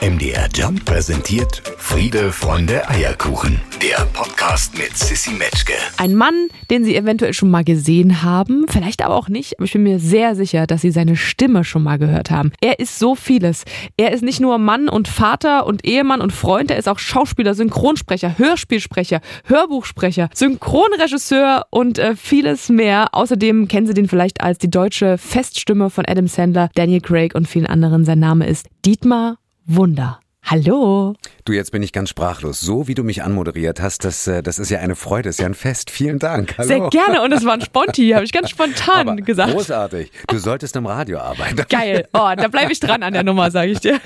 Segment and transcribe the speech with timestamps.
[0.00, 3.60] MDR Jump präsentiert Friede, Freunde, Eierkuchen.
[3.82, 5.72] Der Podcast mit Sissy Metzke.
[5.96, 9.72] Ein Mann, den Sie eventuell schon mal gesehen haben, vielleicht aber auch nicht, aber ich
[9.72, 12.52] bin mir sehr sicher, dass Sie seine Stimme schon mal gehört haben.
[12.60, 13.64] Er ist so vieles.
[13.96, 17.54] Er ist nicht nur Mann und Vater und Ehemann und Freund, er ist auch Schauspieler,
[17.54, 23.08] Synchronsprecher, Hörspielsprecher, Hörbuchsprecher, Synchronregisseur und äh, vieles mehr.
[23.16, 27.48] Außerdem kennen Sie den vielleicht als die deutsche Feststimme von Adam Sandler, Daniel Craig und
[27.48, 28.04] vielen anderen.
[28.04, 29.38] Sein Name ist Dietmar
[29.70, 30.18] Wunder.
[30.42, 31.12] Hallo.
[31.44, 32.58] Du, jetzt bin ich ganz sprachlos.
[32.58, 35.44] So wie du mich anmoderiert hast, das, äh, das ist ja eine Freude, ist ja
[35.44, 35.90] ein Fest.
[35.90, 36.54] Vielen Dank.
[36.56, 36.66] Hallo.
[36.66, 39.52] Sehr gerne und es war ein Sponti, habe ich ganz spontan Aber gesagt.
[39.52, 40.10] Großartig.
[40.26, 41.62] Du solltest im Radio arbeiten.
[41.68, 42.08] Geil.
[42.14, 44.00] Oh, da bleibe ich dran an der Nummer, sage ich dir.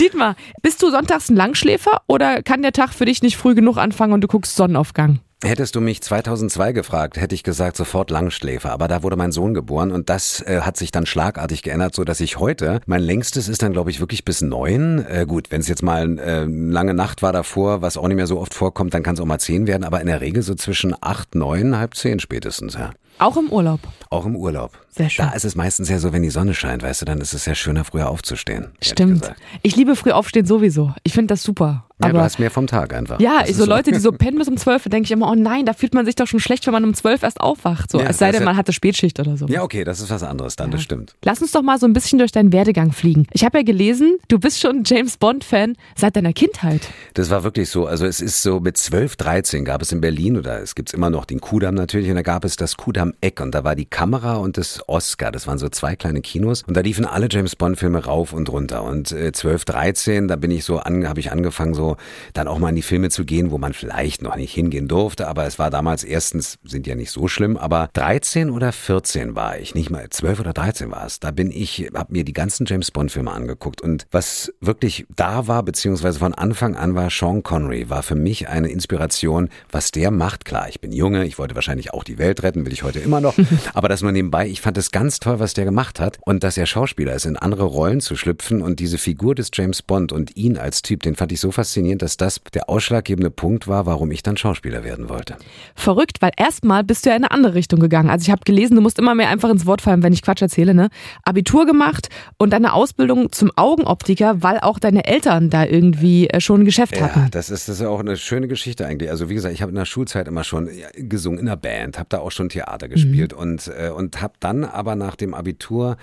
[0.00, 3.76] Dietmar, bist du sonntags ein Langschläfer oder kann der Tag für dich nicht früh genug
[3.76, 5.20] anfangen und du guckst Sonnenaufgang?
[5.44, 8.72] Hättest du mich 2002 gefragt, hätte ich gesagt sofort Langschläfer.
[8.72, 12.04] Aber da wurde mein Sohn geboren und das äh, hat sich dann schlagartig geändert, so
[12.04, 15.04] dass ich heute mein längstes ist dann glaube ich wirklich bis neun.
[15.06, 18.26] Äh, gut, wenn es jetzt mal äh, lange Nacht war davor, was auch nicht mehr
[18.26, 19.84] so oft vorkommt, dann kann es auch mal zehn werden.
[19.84, 22.72] Aber in der Regel so zwischen acht, neun, halb zehn spätestens.
[22.72, 22.92] Ja.
[23.18, 23.80] Auch im Urlaub.
[24.10, 24.78] Auch im Urlaub.
[24.90, 25.26] Sehr schön.
[25.26, 27.46] Da ist es meistens ja so, wenn die Sonne scheint, weißt du, dann ist es
[27.46, 28.68] ja schöner, früher aufzustehen.
[28.82, 29.34] Stimmt.
[29.62, 30.94] Ich liebe früh aufstehen sowieso.
[31.02, 31.86] Ich finde das super.
[32.02, 33.18] Ja, du Aber hast mehr vom Tag einfach.
[33.20, 35.64] ja, Das so Leute, die so pennen bis um 12, denke ich immer, oh nein,
[35.64, 37.90] da fühlt man sich doch schon schlecht, wenn man um 12 erst aufwacht.
[37.90, 39.46] So, Ja, es sei denn, ja- man hatte Spätschicht oder so.
[39.46, 41.14] Ja, okay, das ist was anderes dann, das stimmt.
[41.24, 43.26] Lass uns doch mal so ein bisschen durch deinen Werdegang fliegen.
[43.32, 46.82] Ich habe ja gelesen, du bist schon James Bond-Fan seit deiner Kindheit.
[47.14, 47.86] Das war wirklich so.
[47.86, 51.08] Also es ist so mit 12, 13 gab es in Berlin oder es gibt's immer
[51.08, 53.86] noch den Kudamm natürlich und da gab es das Kudamm Eck und da war die
[53.86, 55.32] Kamera und das Oscar.
[55.32, 58.50] Das waren so zwei kleine Kinos und da liefen alle James Bond Filme rauf und
[58.50, 61.85] runter und äh, 12, 13, da bin ich so an, habe ich angefangen so
[62.32, 65.28] dann auch mal in die Filme zu gehen, wo man vielleicht noch nicht hingehen durfte,
[65.28, 69.58] aber es war damals erstens sind ja nicht so schlimm, aber 13 oder 14 war
[69.58, 71.20] ich, nicht mal 12 oder 13 war es.
[71.20, 75.46] Da bin ich, habe mir die ganzen James Bond Filme angeguckt und was wirklich da
[75.46, 80.10] war beziehungsweise von Anfang an war Sean Connery war für mich eine Inspiration, was der
[80.10, 80.44] macht.
[80.44, 83.20] Klar, ich bin Junge, ich wollte wahrscheinlich auch die Welt retten, will ich heute immer
[83.20, 83.34] noch,
[83.74, 84.48] aber das nur nebenbei.
[84.48, 87.36] Ich fand es ganz toll, was der gemacht hat und dass er Schauspieler ist, in
[87.36, 91.16] andere Rollen zu schlüpfen und diese Figur des James Bond und ihn als Typ, den
[91.16, 95.08] fand ich so faszinierend, dass das der ausschlaggebende Punkt war, warum ich dann Schauspieler werden
[95.08, 95.36] wollte.
[95.74, 98.08] Verrückt, weil erstmal bist du ja in eine andere Richtung gegangen.
[98.10, 100.42] Also ich habe gelesen, du musst immer mehr einfach ins Wort fallen, wenn ich Quatsch
[100.42, 100.88] erzähle, ne?
[101.24, 106.62] Abitur gemacht und eine Ausbildung zum Augenoptiker, weil auch deine Eltern da irgendwie äh, schon
[106.62, 107.28] ein Geschäft Ja, hatten.
[107.30, 109.10] das ist, das ist auch eine schöne Geschichte eigentlich.
[109.10, 111.98] Also wie gesagt, ich habe in der Schulzeit immer schon ja, gesungen in der Band,
[111.98, 113.38] habe da auch schon Theater gespielt Mhm.
[113.38, 115.96] und, äh, und habe dann aber nach dem Abitur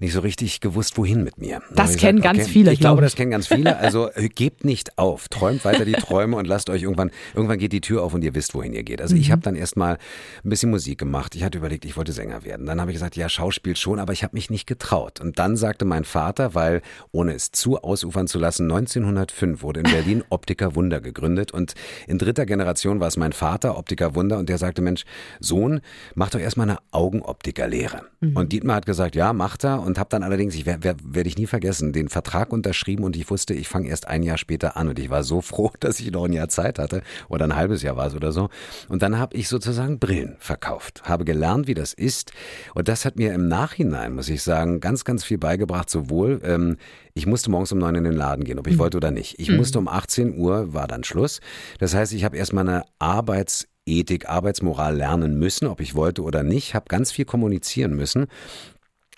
[0.00, 1.60] nicht so richtig gewusst, wohin mit mir.
[1.68, 3.76] Dann Das kennen ganz viele, Ich glaub glaube, das kennen ganz viele.
[3.76, 7.72] Also äh, gebt nicht auf, träumt weiter die Träume und lasst euch irgendwann, irgendwann geht
[7.72, 9.00] die Tür auf und ihr wisst, wohin ihr geht.
[9.00, 9.32] Also ich Mhm.
[9.32, 9.98] habe dann erstmal
[10.44, 11.34] ein bisschen Musik gemacht.
[11.34, 12.66] Ich hatte überlegt, ich wollte Sänger werden.
[12.66, 15.20] Dann habe ich gesagt, ja, Schauspiel schon, aber ich habe mich nicht getraut.
[15.20, 19.90] Und dann sagte mein Vater, weil, ohne es zu ausufern zu lassen, 1905 wurde in
[19.90, 21.74] Berlin Optiker Wunder gegründet und
[22.06, 25.04] in dritter Generation war es mein Vater, Optiker Wunder, und der sagte, Mensch,
[25.40, 25.80] Sohn,
[26.14, 28.02] mach doch erstmal eine Augenoptikerlehre.
[28.34, 31.36] Und Dietmar hat gesagt, ja, macht er und habe dann allerdings, ich werde werd ich
[31.36, 34.88] nie vergessen, den Vertrag unterschrieben und ich wusste, ich fange erst ein Jahr später an
[34.88, 37.82] und ich war so froh, dass ich noch ein Jahr Zeit hatte oder ein halbes
[37.82, 38.48] Jahr war es oder so.
[38.88, 42.32] Und dann habe ich sozusagen Brillen verkauft, habe gelernt, wie das ist
[42.74, 46.76] und das hat mir im Nachhinein, muss ich sagen, ganz, ganz viel beigebracht, sowohl ähm,
[47.14, 49.38] ich musste morgens um neun in den Laden gehen, ob ich wollte oder nicht.
[49.38, 51.40] Ich musste um 18 Uhr, war dann Schluss.
[51.78, 56.74] Das heißt, ich habe erstmal eine Arbeitsethik, Arbeitsmoral lernen müssen, ob ich wollte oder nicht,
[56.74, 58.28] habe ganz viel kommunizieren müssen.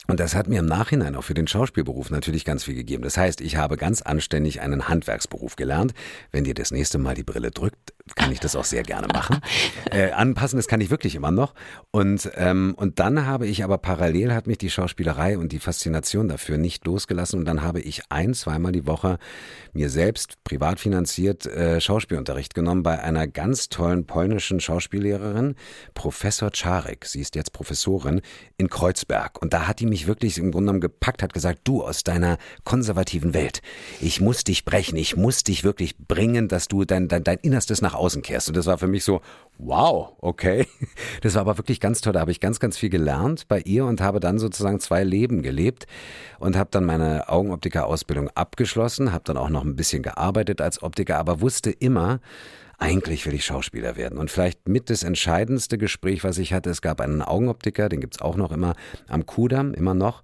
[0.06, 3.03] Und das hat mir im Nachhinein auch für den Schauspielberuf natürlich ganz viel gegeben.
[3.03, 5.94] Das heißt, ich habe ganz anständig einen Handwerksberuf gelernt.
[6.31, 9.41] Wenn dir das nächste Mal die Brille drückt, kann ich das auch sehr gerne machen.
[9.91, 11.54] Äh, anpassen, das kann ich wirklich immer noch.
[11.91, 16.26] Und, ähm, und dann habe ich aber parallel hat mich die Schauspielerei und die Faszination
[16.26, 17.38] dafür nicht losgelassen.
[17.38, 19.19] Und dann habe ich ein, zweimal die Woche
[19.72, 25.54] mir selbst privat finanziert äh, Schauspielunterricht genommen bei einer ganz tollen polnischen Schauspiellehrerin,
[25.94, 27.04] Professor Czarek.
[27.04, 28.21] Sie ist jetzt Professorin
[28.56, 29.41] in Kreuzberg.
[29.41, 32.37] Und da hat die mich wirklich im Grunde genommen gepackt, hat gesagt, du aus deiner
[32.65, 33.62] konservativen Welt,
[34.00, 37.80] ich muss dich brechen, ich muss dich wirklich bringen, dass du dein, dein, dein Innerstes
[37.80, 38.48] nach außen kehrst.
[38.48, 39.21] Und das war für mich so,
[39.59, 40.66] wow, okay.
[41.21, 42.13] Das war aber wirklich ganz toll.
[42.13, 45.42] Da habe ich ganz, ganz viel gelernt bei ihr und habe dann sozusagen zwei Leben
[45.42, 45.86] gelebt
[46.41, 51.18] und habe dann meine Augenoptiker-Ausbildung abgeschlossen, habe dann auch noch ein bisschen gearbeitet als Optiker,
[51.18, 52.18] aber wusste immer,
[52.78, 54.18] eigentlich will ich Schauspieler werden.
[54.18, 58.21] Und vielleicht mit das entscheidendste Gespräch, was ich hatte, es gab einen Augenoptiker, den gibt's
[58.21, 58.74] auch noch immer
[59.09, 60.22] am Kudamm, immer noch.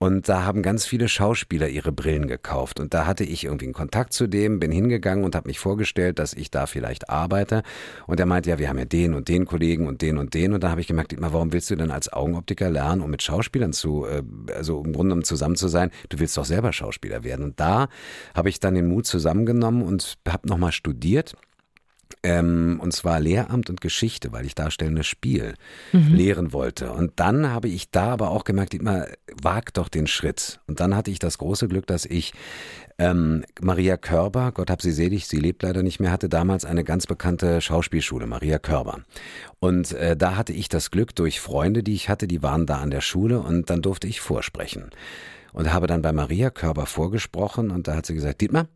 [0.00, 2.78] Und da haben ganz viele Schauspieler ihre Brillen gekauft.
[2.78, 6.20] Und da hatte ich irgendwie einen Kontakt zu dem, bin hingegangen und habe mich vorgestellt,
[6.20, 7.64] dass ich da vielleicht arbeite.
[8.06, 10.52] Und er meinte, ja, wir haben ja den und den Kollegen und den und den.
[10.52, 13.72] Und da habe ich gemerkt, warum willst du denn als Augenoptiker lernen, um mit Schauspielern
[13.72, 14.22] zu, äh,
[14.54, 15.90] also im Grunde um zusammen zu sein?
[16.10, 17.44] Du willst doch selber Schauspieler werden.
[17.44, 17.88] Und da
[18.34, 21.34] habe ich dann den Mut zusammengenommen und habe nochmal studiert
[22.22, 25.54] ähm, und zwar Lehramt und Geschichte, weil ich darstellendes Spiel
[25.92, 26.14] mhm.
[26.14, 26.92] lehren wollte.
[26.92, 29.06] Und dann habe ich da aber auch gemerkt, immer
[29.40, 30.60] wag doch den Schritt.
[30.66, 32.32] Und dann hatte ich das große Glück, dass ich
[32.98, 36.82] ähm, Maria Körber, Gott hab sie selig, sie lebt leider nicht mehr, hatte damals eine
[36.82, 39.00] ganz bekannte Schauspielschule, Maria Körber.
[39.60, 42.78] Und äh, da hatte ich das Glück durch Freunde, die ich hatte, die waren da
[42.78, 44.90] an der Schule und dann durfte ich vorsprechen.
[45.52, 48.66] Und habe dann bei Maria Körber vorgesprochen und da hat sie gesagt, Dietmar,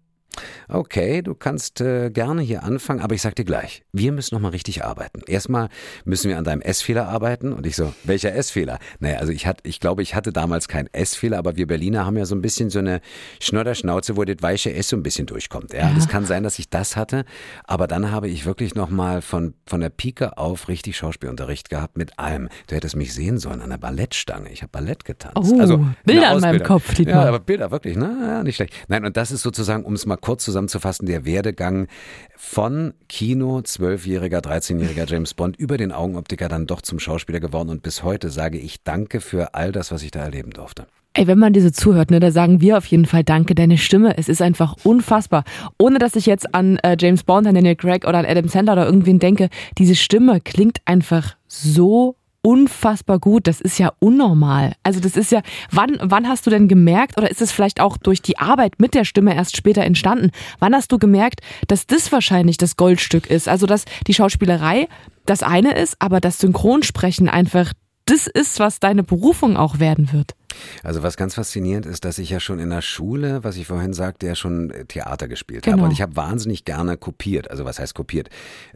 [0.68, 4.52] Okay, du kannst äh, gerne hier anfangen, aber ich sag dir gleich, wir müssen nochmal
[4.52, 5.20] richtig arbeiten.
[5.26, 5.68] Erstmal
[6.04, 8.78] müssen wir an deinem S-Fehler arbeiten und ich so, welcher S-Fehler?
[9.00, 12.16] Naja, also ich hatte, ich glaube, ich hatte damals keinen S-Fehler, aber wir Berliner haben
[12.16, 13.00] ja so ein bisschen so eine
[13.40, 15.72] Schnodderschnauze, wo das weiche S so ein bisschen durchkommt.
[15.72, 17.24] Ja, es kann sein, dass ich das hatte,
[17.64, 22.18] aber dann habe ich wirklich nochmal von, von der Pike auf richtig Schauspielunterricht gehabt mit
[22.18, 22.48] allem.
[22.68, 24.50] Du hättest mich sehen sollen an der Ballettstange.
[24.50, 25.52] Ich habe Ballett getanzt.
[25.54, 26.98] Oh, also Bilder an meinem Kopf.
[26.98, 28.16] Ja, aber Bilder wirklich, ne?
[28.22, 28.72] Ja, nicht schlecht.
[28.88, 31.88] Nein, und das ist sozusagen, um es mal kurz zusammenzufassen, der Werdegang
[32.36, 37.82] von Kino, zwölfjähriger, 13-jähriger James Bond über den Augenoptiker dann doch zum Schauspieler geworden und
[37.82, 40.86] bis heute sage ich Danke für all das, was ich da erleben durfte.
[41.14, 44.16] Ey, wenn man diese zuhört, ne, da sagen wir auf jeden Fall Danke, deine Stimme,
[44.16, 45.44] es ist einfach unfassbar.
[45.78, 48.72] Ohne dass ich jetzt an äh, James Bond, an Daniel Craig oder an Adam Sandler
[48.72, 53.46] oder irgendwen denke, diese Stimme klingt einfach so unfassbar gut.
[53.46, 54.74] Das ist ja unnormal.
[54.82, 57.96] Also das ist ja, wann, wann hast du denn gemerkt, oder ist es vielleicht auch
[57.96, 60.30] durch die Arbeit mit der Stimme erst später entstanden?
[60.58, 63.48] Wann hast du gemerkt, dass das wahrscheinlich das Goldstück ist?
[63.48, 64.88] Also dass die Schauspielerei
[65.24, 67.72] das eine ist, aber das Synchronsprechen einfach
[68.04, 70.34] das ist, was deine Berufung auch werden wird.
[70.82, 73.92] Also was ganz faszinierend ist, dass ich ja schon in der Schule, was ich vorhin
[73.92, 75.78] sagte, ja schon äh, Theater gespielt genau.
[75.78, 75.86] habe.
[75.86, 77.50] Und ich habe wahnsinnig gerne kopiert.
[77.50, 78.28] Also was heißt kopiert?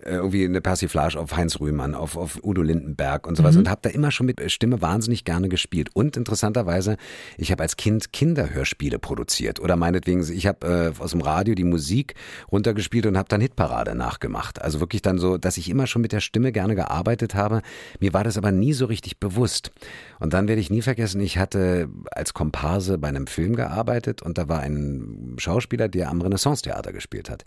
[0.02, 3.54] Äh, irgendwie eine Persiflage auf Heinz Rühmann, auf, auf Udo Lindenberg und sowas.
[3.54, 3.60] Mhm.
[3.60, 5.90] Und habe da immer schon mit Stimme wahnsinnig gerne gespielt.
[5.94, 6.96] Und interessanterweise,
[7.36, 9.60] ich habe als Kind Kinderhörspiele produziert.
[9.60, 12.14] Oder meinetwegen, ich habe äh, aus dem Radio die Musik
[12.50, 14.62] runtergespielt und habe dann Hitparade nachgemacht.
[14.62, 17.62] Also wirklich dann so, dass ich immer schon mit der Stimme gerne gearbeitet habe.
[18.00, 19.72] Mir war das aber nie so richtig bewusst.
[20.18, 21.65] Und dann werde ich nie vergessen, ich hatte
[22.10, 27.30] als Komparse bei einem Film gearbeitet und da war ein Schauspieler, der am Renaissance-Theater gespielt
[27.30, 27.44] hat.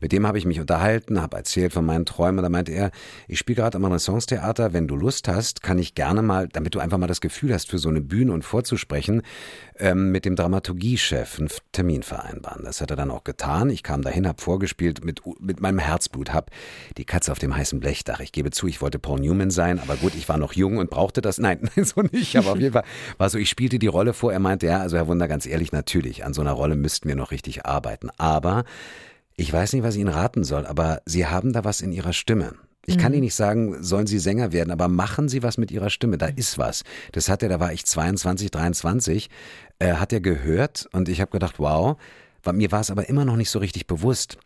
[0.00, 2.42] Mit dem habe ich mich unterhalten, habe erzählt von meinen Träumen.
[2.42, 2.90] Da meinte er,
[3.28, 6.78] ich spiele gerade am Renaissance-Theater, wenn du Lust hast, kann ich gerne mal, damit du
[6.80, 9.22] einfach mal das Gefühl hast, für so eine Bühne und vorzusprechen,
[9.80, 12.64] ähm, mit dem Dramaturgiechef einen Termin vereinbaren.
[12.64, 13.70] Das hat er dann auch getan.
[13.70, 16.46] Ich kam dahin, habe vorgespielt mit, mit meinem Herzblut, habe
[16.96, 18.20] die Katze auf dem heißen Blechdach.
[18.20, 20.90] Ich gebe zu, ich wollte Paul Newman sein, aber gut, ich war noch jung und
[20.90, 21.38] brauchte das.
[21.38, 22.84] Nein, so nicht, aber auf jeden Fall
[23.18, 24.32] war so, ich spielte die Rolle vor.
[24.32, 27.16] Er meinte, ja, also Herr Wunder, ganz ehrlich, natürlich, an so einer Rolle müssten wir
[27.16, 28.10] noch richtig arbeiten.
[28.18, 28.64] Aber
[29.36, 32.12] ich weiß nicht, was ich Ihnen raten soll, aber Sie haben da was in Ihrer
[32.12, 32.54] Stimme.
[32.86, 33.16] Ich kann mhm.
[33.16, 36.18] Ihnen nicht sagen, sollen Sie Sänger werden, aber machen Sie was mit Ihrer Stimme.
[36.18, 36.82] Da ist was.
[37.12, 39.30] Das hat er, da war ich 22, 23,
[39.78, 41.96] äh, hat er gehört und ich habe gedacht, wow.
[42.52, 44.38] Mir war es aber immer noch nicht so richtig bewusst.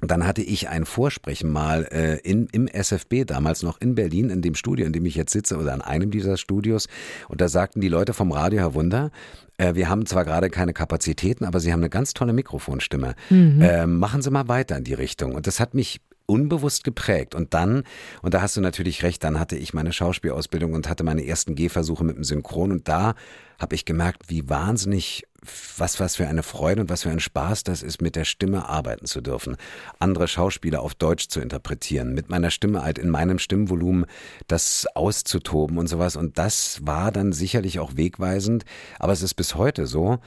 [0.00, 4.42] Dann hatte ich ein Vorsprechen mal äh, in, im SFB damals noch in Berlin, in
[4.42, 6.88] dem Studio, in dem ich jetzt sitze, oder an einem dieser Studios.
[7.28, 9.12] Und da sagten die Leute vom Radio, Herr Wunder,
[9.58, 13.14] äh, wir haben zwar gerade keine Kapazitäten, aber Sie haben eine ganz tolle Mikrofonstimme.
[13.30, 13.62] Mhm.
[13.62, 15.36] Äh, machen Sie mal weiter in die Richtung.
[15.36, 17.34] Und das hat mich unbewusst geprägt.
[17.34, 17.84] Und dann,
[18.22, 21.54] und da hast du natürlich recht, dann hatte ich meine Schauspielausbildung und hatte meine ersten
[21.54, 22.72] Gehversuche mit dem Synchron.
[22.72, 23.14] Und da
[23.58, 25.24] habe ich gemerkt, wie wahnsinnig,
[25.76, 28.68] was, was für eine Freude und was für ein Spaß das ist, mit der Stimme
[28.68, 29.56] arbeiten zu dürfen.
[29.98, 34.06] Andere Schauspieler auf Deutsch zu interpretieren, mit meiner Stimme halt in meinem Stimmvolumen
[34.48, 36.16] das auszutoben und sowas.
[36.16, 38.64] Und das war dann sicherlich auch wegweisend.
[38.98, 40.18] Aber es ist bis heute so,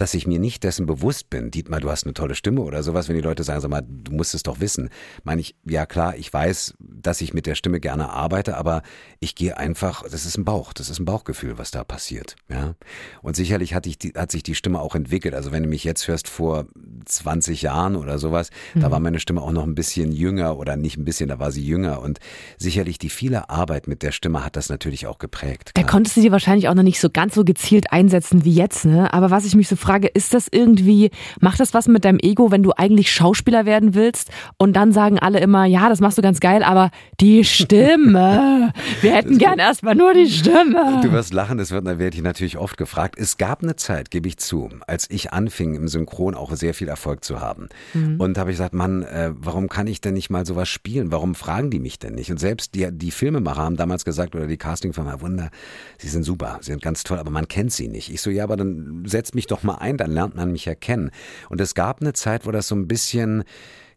[0.00, 3.08] dass ich mir nicht dessen bewusst bin, Dietmar, du hast eine tolle Stimme oder sowas,
[3.08, 4.88] wenn die Leute sagen, sag mal, du musst es doch wissen.
[5.24, 8.80] Meine ich, ja klar, ich weiß, dass ich mit der Stimme gerne arbeite, aber
[9.18, 12.76] ich gehe einfach, das ist ein Bauch, das ist ein Bauchgefühl, was da passiert, ja.
[13.20, 15.34] Und sicherlich hat, ich die, hat sich die Stimme auch entwickelt.
[15.34, 16.64] Also wenn du mich jetzt hörst vor
[17.04, 18.80] 20 Jahren oder sowas, mhm.
[18.80, 21.52] da war meine Stimme auch noch ein bisschen jünger oder nicht ein bisschen, da war
[21.52, 22.20] sie jünger und
[22.56, 25.74] sicherlich die viele Arbeit mit der Stimme hat das natürlich auch geprägt.
[25.74, 25.84] Klar.
[25.84, 28.86] Da konntest du sie wahrscheinlich auch noch nicht so ganz so gezielt einsetzen wie jetzt,
[28.86, 29.12] ne?
[29.12, 32.20] Aber was ich mich so frage, frage, ist das irgendwie, macht das was mit deinem
[32.20, 36.16] Ego, wenn du eigentlich Schauspieler werden willst und dann sagen alle immer, ja, das machst
[36.16, 41.00] du ganz geil, aber die Stimme, wir hätten gern erstmal nur die Stimme.
[41.02, 43.16] Du wirst lachen, das wird, werde ich natürlich oft gefragt.
[43.18, 46.86] Es gab eine Zeit, gebe ich zu, als ich anfing im Synchron auch sehr viel
[46.86, 47.68] Erfolg zu haben.
[47.92, 48.20] Mhm.
[48.20, 51.10] Und habe ich gesagt, Mann, äh, warum kann ich denn nicht mal sowas spielen?
[51.10, 52.30] Warum fragen die mich denn nicht?
[52.30, 55.50] Und selbst die, die Filmemacher haben damals gesagt, oder die Castingfirma, Wunder,
[55.98, 58.12] sie sind super, sie sind ganz toll, aber man kennt sie nicht.
[58.12, 61.10] Ich so, ja, aber dann setzt mich doch mal ein, dann lernt man mich erkennen.
[61.48, 63.44] Und es gab eine Zeit, wo das so ein bisschen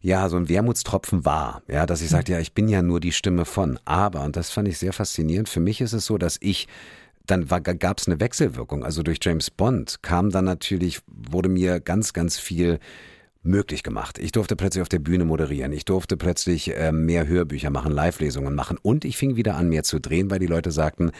[0.01, 3.13] ja, so ein Wermutstropfen war, ja, dass ich sagte, ja, ich bin ja nur die
[3.13, 3.79] Stimme von.
[3.85, 6.67] Aber, und das fand ich sehr faszinierend, für mich ist es so, dass ich
[7.25, 8.83] dann gab es eine Wechselwirkung.
[8.83, 12.79] Also durch James Bond kam dann natürlich, wurde mir ganz, ganz viel
[13.43, 14.17] möglich gemacht.
[14.19, 15.73] Ich durfte plötzlich auf der Bühne moderieren.
[15.73, 18.77] Ich durfte plötzlich äh, mehr Hörbücher machen, Live-Lesungen machen.
[18.81, 21.11] Und ich fing wieder an, mehr zu drehen, weil die Leute sagten,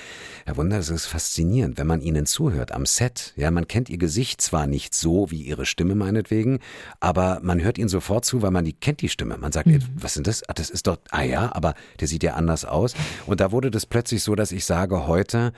[0.46, 3.34] Herr Wunder, das ist faszinierend, wenn man ihnen zuhört am Set.
[3.36, 6.60] Ja, man kennt ihr Gesicht zwar nicht so wie ihre Stimme meinetwegen,
[7.02, 9.38] aber man hört ihnen sofort zu, weil man die kennt die Stimme.
[9.38, 9.80] Man sagt, mhm.
[9.96, 10.48] was sind das?
[10.48, 12.96] Ah, das ist doch, ah ja, aber der sieht ja anders aus.
[13.26, 15.52] Und da wurde das plötzlich so, dass ich sage heute,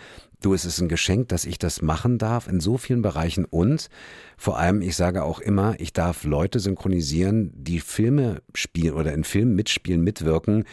[0.45, 3.89] Du, es ist ein Geschenk, dass ich das machen darf in so vielen Bereichen und
[4.37, 9.23] vor allem, ich sage auch immer, ich darf Leute synchronisieren, die Filme spielen oder in
[9.23, 10.65] Filmen mitspielen, mitwirken,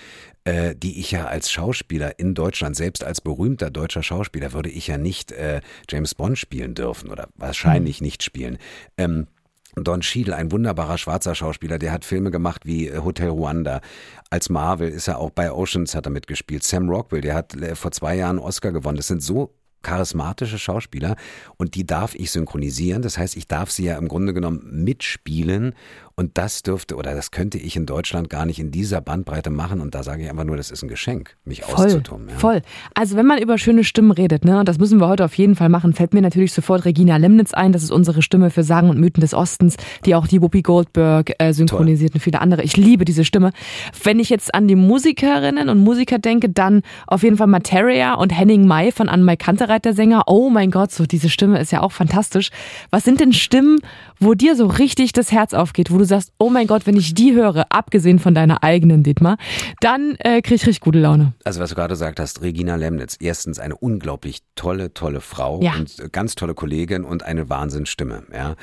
[0.44, 4.88] äh, die ich ja als Schauspieler in Deutschland, selbst als berühmter deutscher Schauspieler, würde ich
[4.88, 8.04] ja nicht äh, James Bond spielen dürfen oder wahrscheinlich mhm.
[8.04, 8.58] nicht spielen.
[8.98, 9.26] Ähm,
[9.74, 13.80] Don Cheadle, ein wunderbarer schwarzer Schauspieler, der hat Filme gemacht wie äh, Hotel Rwanda.
[14.28, 16.62] Als Marvel ist er auch bei Oceans hat er mitgespielt.
[16.62, 18.98] Sam Rockwell, der hat äh, vor zwei Jahren Oscar gewonnen.
[18.98, 21.16] Das sind so charismatische Schauspieler
[21.56, 23.02] und die darf ich synchronisieren.
[23.02, 25.74] Das heißt, ich darf sie ja im Grunde genommen mitspielen
[26.14, 29.80] und das dürfte oder das könnte ich in Deutschland gar nicht in dieser Bandbreite machen.
[29.80, 32.28] Und da sage ich einfach nur, das ist ein Geschenk, mich voll, auszutoben.
[32.28, 32.36] Ja.
[32.36, 32.62] Voll.
[32.94, 35.56] Also wenn man über schöne Stimmen redet, ne, und das müssen wir heute auf jeden
[35.56, 37.72] Fall machen, fällt mir natürlich sofort Regina Lemnitz ein.
[37.72, 41.32] Das ist unsere Stimme für Sagen und Mythen des Ostens, die auch die Whoopi Goldberg
[41.38, 42.16] äh, synchronisiert Toll.
[42.18, 42.62] und viele andere.
[42.62, 43.52] Ich liebe diese Stimme.
[44.02, 48.36] Wenn ich jetzt an die Musikerinnen und Musiker denke, dann auf jeden Fall Materia und
[48.36, 50.24] Henning May von Anne-Mai Kantereit, der Sänger.
[50.26, 52.50] Oh mein Gott, so diese Stimme ist ja auch fantastisch.
[52.90, 53.78] Was sind denn Stimmen,
[54.18, 57.14] wo dir so richtig das Herz aufgeht, wo du sagst, oh mein Gott, wenn ich
[57.14, 59.36] die höre, abgesehen von deiner eigenen Dietmar,
[59.80, 61.32] dann äh, kriege ich richtig gute Laune.
[61.44, 65.74] Also was du gerade gesagt hast, Regina Lemnitz, erstens eine unglaublich tolle, tolle Frau ja.
[65.74, 68.24] und ganz tolle Kollegin und eine Wahnsinnsstimme.
[68.32, 68.56] Ja.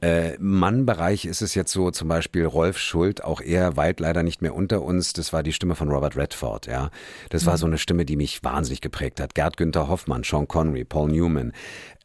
[0.00, 4.42] Äh, Mannbereich ist es jetzt so, zum Beispiel Rolf Schult, auch er weit leider nicht
[4.42, 5.12] mehr unter uns.
[5.12, 6.90] Das war die Stimme von Robert Redford, ja.
[7.30, 7.46] Das mhm.
[7.46, 9.34] war so eine Stimme, die mich wahnsinnig geprägt hat.
[9.34, 11.52] Gerd Günther Hoffmann, Sean Connery, Paul Newman.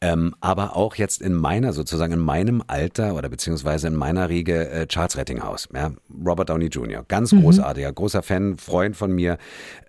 [0.02, 4.70] Ähm, aber auch jetzt in meiner, sozusagen in meinem Alter oder beziehungsweise in meiner Riege
[4.70, 5.92] äh, Charles Rettinghaus, ja,
[6.26, 7.42] Robert Downey Jr., ganz mhm.
[7.42, 9.38] großartiger, großer Fan, Freund von mir,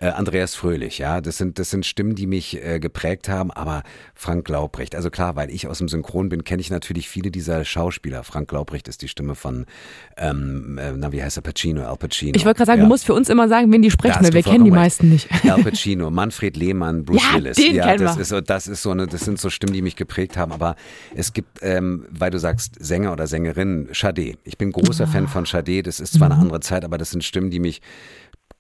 [0.01, 3.85] äh, Andreas Fröhlich, ja, das sind, das sind Stimmen, die mich äh, geprägt haben, aber
[4.17, 7.65] Frank Laubrecht, also klar, weil ich aus dem Synchron bin, kenne ich natürlich viele dieser
[7.65, 8.25] Schauspieler.
[8.25, 9.67] Frank Laubrecht ist die Stimme von,
[10.17, 12.33] ähm, äh, na, wie heißt er, Pacino, Al Pacino.
[12.35, 12.85] Ich wollte gerade sagen, ja.
[12.87, 15.29] du musst für uns immer sagen, wen die sprechen, weil wir kennen die meisten nicht.
[15.49, 17.57] Al Pacino, Manfred Lehmann, Bruce ja, Willis.
[17.57, 20.00] Den ja, das ist so, das ist so eine, das sind so Stimmen, die mich
[20.01, 20.51] geprägt haben.
[20.51, 20.75] Aber
[21.15, 24.35] es gibt, ähm, weil du sagst Sänger oder Sängerin, Sade.
[24.43, 25.85] Ich bin großer Fan von Sade.
[25.85, 26.43] Das ist zwar eine mhm.
[26.43, 27.81] andere Zeit, aber das sind Stimmen, die mich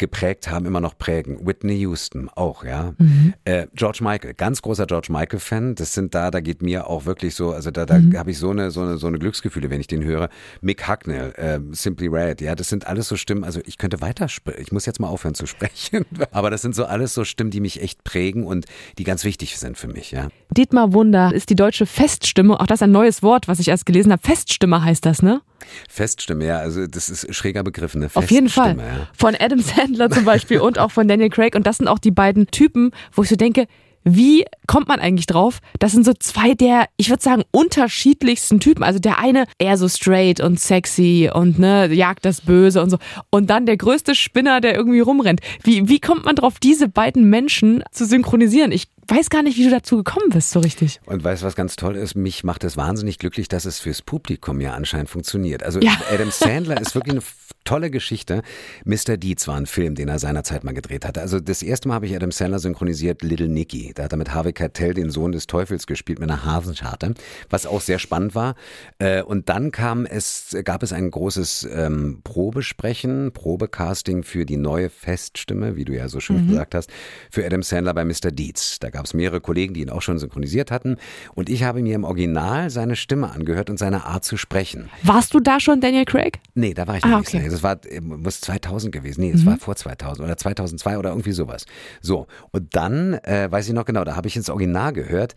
[0.00, 1.46] geprägt haben, immer noch prägen.
[1.46, 2.94] Whitney Houston auch, ja.
[2.98, 3.34] Mhm.
[3.44, 5.76] Äh, George Michael, ganz großer George Michael-Fan.
[5.76, 8.18] Das sind da, da geht mir auch wirklich so, also da, da mhm.
[8.18, 10.28] habe ich so eine, so eine, so eine Glücksgefühle, wenn ich den höre.
[10.62, 13.44] Mick Hucknall, äh, Simply Red, ja, das sind alles so Stimmen.
[13.44, 14.26] Also ich könnte weiter,
[14.58, 17.60] ich muss jetzt mal aufhören zu sprechen, aber das sind so alles so Stimmen, die
[17.60, 18.64] mich echt prägen und
[18.98, 20.28] die ganz wichtig sind für mich, ja.
[20.50, 23.84] Dietmar Wunder ist die deutsche Feststimme, auch das ist ein neues Wort, was ich erst
[23.84, 24.22] gelesen habe.
[24.22, 25.42] Feststimme heißt das, ne?
[25.88, 28.08] Feststimme, ja, also das ist schräger Begriff, ne?
[28.14, 28.78] Auf jeden Fall.
[28.78, 29.08] Ja.
[29.12, 31.54] Von Adam Sandler zum Beispiel und auch von Daniel Craig.
[31.54, 33.66] Und das sind auch die beiden Typen, wo ich so denke,
[34.04, 35.58] wie kommt man eigentlich drauf?
[35.78, 38.82] Das sind so zwei der, ich würde sagen, unterschiedlichsten Typen.
[38.82, 42.98] Also der eine eher so straight und sexy und ne, jagt das Böse und so.
[43.30, 45.40] Und dann der größte Spinner, der irgendwie rumrennt.
[45.62, 48.72] Wie, wie kommt man drauf, diese beiden Menschen zu synchronisieren?
[48.72, 51.00] Ich weiß gar nicht, wie du dazu gekommen bist, so richtig.
[51.04, 52.14] Und weißt du, was ganz toll ist?
[52.14, 55.62] Mich macht es wahnsinnig glücklich, dass es fürs Publikum ja anscheinend funktioniert.
[55.62, 55.92] Also ja.
[56.12, 57.22] Adam Sandler ist wirklich eine
[57.64, 58.42] tolle Geschichte.
[58.84, 59.16] Mr.
[59.16, 61.20] Deeds war ein Film, den er seinerzeit mal gedreht hatte.
[61.20, 63.92] Also das erste Mal habe ich Adam Sandler synchronisiert Little Nicky.
[63.94, 67.14] Da hat er mit Harvey Keitel den Sohn des Teufels gespielt mit einer Hasenscharte,
[67.48, 68.54] was auch sehr spannend war.
[68.98, 74.90] Äh, und dann kam es, gab es ein großes ähm, Probesprechen, Probecasting für die neue
[74.90, 76.48] Feststimme, wie du ja so schön mhm.
[76.48, 76.90] gesagt hast,
[77.30, 78.30] für Adam Sandler bei Mr.
[78.30, 78.78] Deeds.
[78.80, 80.96] Da gab es mehrere Kollegen, die ihn auch schon synchronisiert hatten.
[81.34, 84.90] Und ich habe mir im Original seine Stimme angehört und seine Art zu sprechen.
[85.02, 86.38] Warst du da schon Daniel Craig?
[86.54, 87.50] Nee, da war ich ah, noch okay.
[87.60, 89.20] Das war, muss 2000 gewesen.
[89.20, 89.46] Nee, es mhm.
[89.46, 91.66] war vor 2000 oder 2002 oder irgendwie sowas.
[92.00, 92.26] So.
[92.52, 95.34] Und dann, äh, weiß ich noch genau, da habe ich ins Original gehört.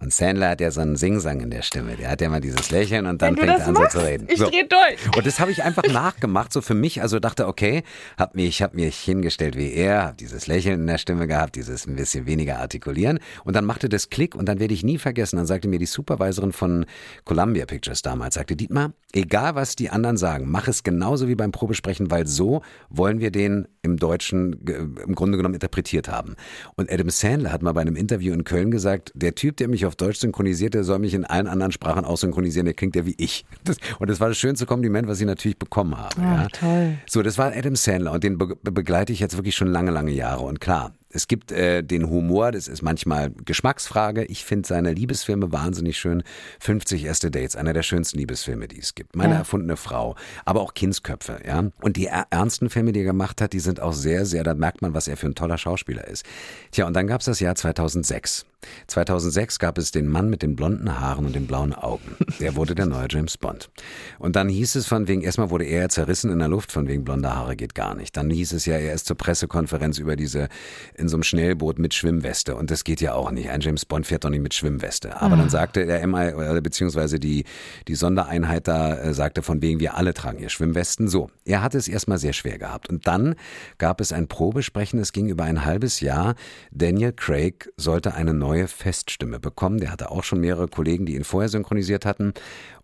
[0.00, 1.94] Und Sandler hat ja so einen Singsang in der Stimme.
[1.96, 4.26] Der hat ja mal dieses Lächeln und dann fängt er an so machst, zu reden.
[4.30, 4.48] ich so.
[4.48, 5.16] dreh durch.
[5.16, 7.02] Und das habe ich einfach nachgemacht, so für mich.
[7.02, 7.82] Also dachte, okay,
[8.16, 11.86] hab mich, hab mich hingestellt wie er, hab dieses Lächeln in der Stimme gehabt, dieses
[11.86, 13.18] ein bisschen weniger artikulieren.
[13.44, 15.36] Und dann machte das Klick und dann werde ich nie vergessen.
[15.36, 16.86] Dann sagte mir die Supervisorin von
[17.24, 21.52] Columbia Pictures damals, sagte Dietmar, egal was die anderen sagen, mach es genauso wie beim
[21.52, 26.36] Probesprechen, weil so wollen wir den im Deutschen im Grunde genommen interpretiert haben.
[26.76, 29.86] Und Adam Sandler hat mal bei einem Interview in Köln gesagt, der Typ, der mich
[29.86, 33.06] auf Deutsch synchronisiert, der soll mich in allen anderen Sprachen auch synchronisieren, der klingt ja
[33.06, 33.44] wie ich.
[33.64, 36.16] Das, und das war das schönste Kompliment, was ich natürlich bekommen habe.
[36.20, 36.48] Ah, ja.
[36.48, 36.98] toll.
[37.08, 40.12] So, das war Adam Sandler und den be begleite ich jetzt wirklich schon lange, lange
[40.12, 40.42] Jahre.
[40.42, 44.24] Und klar, es gibt äh, den Humor, das ist manchmal Geschmacksfrage.
[44.26, 46.22] Ich finde seine Liebesfilme wahnsinnig schön.
[46.60, 49.16] 50 erste Dates, einer der schönsten Liebesfilme, die es gibt.
[49.16, 49.38] Meine Ja.
[49.40, 51.64] erfundene Frau, aber auch Kindsköpfe, ja.
[51.82, 54.54] Und die er- ernsten Filme, die er gemacht hat, die sind auch sehr, sehr, da
[54.54, 56.24] merkt man, was er für ein toller Schauspieler ist.
[56.70, 58.46] Tja, und dann gab es das Jahr 2006.
[58.86, 62.16] 2006 gab es den Mann mit den blonden Haaren und den blauen Augen.
[62.40, 63.70] Der wurde der neue James Bond.
[64.18, 67.04] Und dann hieß es von wegen, erstmal wurde er zerrissen in der Luft, von wegen
[67.04, 68.16] blonde Haare geht gar nicht.
[68.16, 70.48] Dann hieß es ja, er ist zur Pressekonferenz über diese,
[70.94, 72.56] in so einem Schnellboot mit Schwimmweste.
[72.56, 73.50] Und das geht ja auch nicht.
[73.50, 75.20] Ein James Bond fährt doch nicht mit Schwimmweste.
[75.20, 77.44] Aber dann sagte der MI, beziehungsweise die,
[77.88, 81.08] die Sondereinheit da, äh, sagte von wegen, wir alle tragen hier Schwimmwesten.
[81.08, 81.30] So.
[81.44, 82.88] Er hatte es erstmal sehr schwer gehabt.
[82.88, 83.34] Und dann
[83.78, 86.34] gab es ein Probesprechen, es ging über ein halbes Jahr.
[86.70, 89.78] Daniel Craig sollte eine neue Feststimme bekommen.
[89.78, 92.34] Der hatte auch schon mehrere Kollegen, die ihn vorher synchronisiert hatten.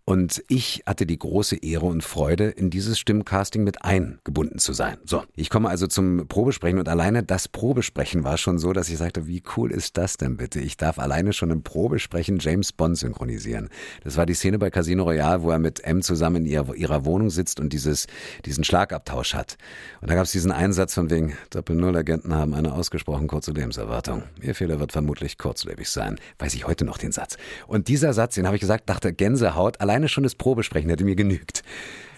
[0.09, 4.97] Und ich hatte die große Ehre und Freude, in dieses Stimmcasting mit eingebunden zu sein.
[5.03, 8.97] So, ich komme also zum Probesprechen und alleine das Probesprechen war schon so, dass ich
[8.97, 10.61] sagte, wie cool ist das denn bitte?
[10.61, 13.67] Ich darf alleine schon im Probesprechen James Bond synchronisieren.
[14.05, 17.03] Das war die Szene bei Casino Royale, wo er mit M zusammen in ihrer, ihrer
[17.03, 18.07] Wohnung sitzt und dieses,
[18.45, 19.57] diesen Schlagabtausch hat.
[19.99, 24.23] Und da gab es diesen Einsatz von wegen, Doppel-Null-Agenten haben eine ausgesprochen kurze Lebenserwartung.
[24.41, 26.17] Ihr Fehler wird vermutlich kurzlebig sein.
[26.39, 27.35] Weiß ich heute noch den Satz.
[27.67, 31.15] Und dieser Satz, den habe ich gesagt, dachte Gänsehaut, alleine schon das Probesprechen hätte mir
[31.15, 31.63] genügt.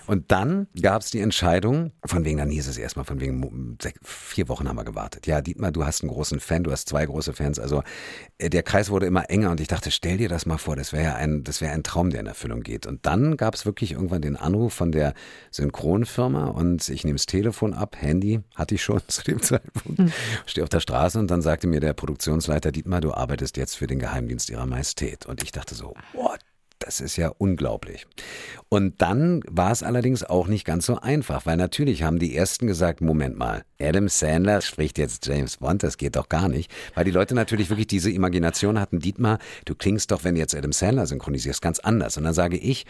[0.06, 4.50] Und dann gab es die Entscheidung, von wegen, dann hieß es erstmal, von wegen, vier
[4.50, 5.28] Wochen haben wir gewartet.
[5.28, 7.60] Ja, Dietmar, du hast einen großen Fan, du hast zwei große Fans.
[7.60, 7.84] Also
[8.40, 10.94] äh, der Kreis wurde immer enger und ich dachte, stell dir das mal vor, das
[10.94, 12.88] wäre ja ein, das wäre ein Traum, der in Erfüllung geht.
[12.88, 15.14] Und dann gab es wirklich irgendwann den Anruf von der
[15.52, 20.12] Synchronfirma und ich nehme das Telefon ab, Handy hatte ich schon zu dem Zeitpunkt,
[20.48, 23.86] stehe auf der Straße und dann sagte mir der Produktionsleiter, Dietmar, du arbeitest jetzt für
[23.86, 25.28] den Geheimdienst ihrer Majestät.
[25.28, 26.40] Und ich dachte so, what?
[26.80, 28.08] Das ist ja unglaublich.
[28.70, 32.68] Und dann war es allerdings auch nicht ganz so einfach, weil natürlich haben die ersten
[32.68, 37.04] gesagt, Moment mal, Adam Sandler spricht jetzt James Bond, das geht doch gar nicht, weil
[37.04, 40.72] die Leute natürlich wirklich diese Imagination hatten, Dietmar, du klingst doch, wenn du jetzt Adam
[40.72, 42.16] Sandler synchronisierst, ganz anders.
[42.16, 42.86] Und dann sage ich,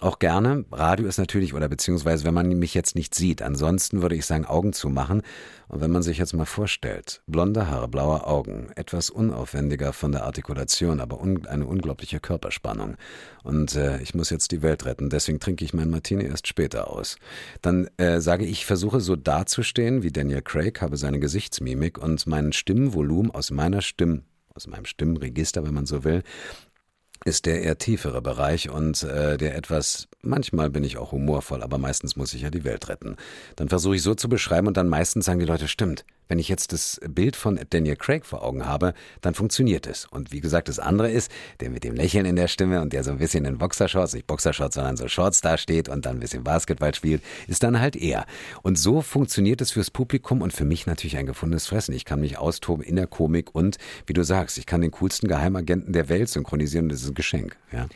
[0.00, 0.64] auch gerne.
[0.70, 3.42] Radio ist natürlich, oder beziehungsweise, wenn man mich jetzt nicht sieht.
[3.42, 5.22] Ansonsten würde ich sagen, Augen zumachen.
[5.68, 10.24] Und wenn man sich jetzt mal vorstellt, blonde Haare, blaue Augen, etwas unaufwendiger von der
[10.24, 12.96] Artikulation, aber un eine unglaubliche Körperspannung.
[13.42, 16.90] Und äh, ich muss jetzt die Welt retten, deswegen trinke ich mein Martini erst später
[16.90, 17.16] aus.
[17.60, 22.52] Dann äh, sage ich, versuche so dazustehen wie Daniel Craig, habe seine Gesichtsmimik und mein
[22.52, 24.22] Stimmvolumen aus meiner Stimm,
[24.54, 26.22] aus meinem Stimmregister, wenn man so will,
[27.24, 31.78] ist der eher tiefere Bereich und äh, der etwas, manchmal bin ich auch humorvoll, aber
[31.78, 33.16] meistens muss ich ja die Welt retten.
[33.56, 36.48] Dann versuche ich so zu beschreiben und dann meistens sagen die Leute, stimmt, wenn ich
[36.48, 40.06] jetzt das Bild von Daniel Craig vor Augen habe, dann funktioniert es.
[40.06, 43.02] Und wie gesagt, das andere ist, der mit dem Lächeln in der Stimme und der
[43.02, 46.20] so ein bisschen in Boxershorts, nicht Boxershorts, sondern so Shorts da steht und dann ein
[46.20, 48.26] bisschen Basketball spielt, ist dann halt er.
[48.62, 51.94] Und so funktioniert es fürs Publikum und für mich natürlich ein gefundenes Fressen.
[51.94, 55.28] Ich kann mich austoben in der Komik und, wie du sagst, ich kann den coolsten
[55.28, 57.56] Geheimagenten der Welt synchronisieren und das ist ein Geschenk.
[57.72, 57.86] Ja.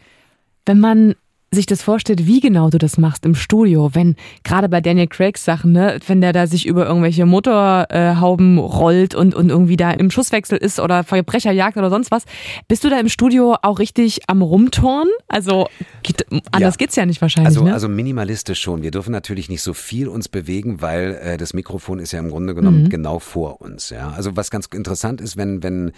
[0.66, 1.14] Wenn man
[1.54, 5.44] sich das vorstellt, wie genau du das machst im Studio, wenn gerade bei Daniel Craigs
[5.44, 10.10] Sachen, ne, wenn der da sich über irgendwelche Motorhauben rollt und, und irgendwie da im
[10.10, 12.24] Schusswechsel ist oder Verbrecherjagd oder sonst was,
[12.68, 15.12] bist du da im Studio auch richtig am Rumturnen?
[15.28, 15.68] Also
[16.02, 16.78] geht, anders Ja.
[16.78, 17.72] geht's ja nicht wahrscheinlich, Also, ne?
[17.74, 18.82] also minimalistisch schon.
[18.82, 22.30] Wir dürfen natürlich nicht so viel uns bewegen, weil äh, das Mikrofon ist ja im
[22.30, 23.90] Grunde genommen genau vor uns.
[23.90, 25.92] Ja, also was ganz interessant ist, wenn wenn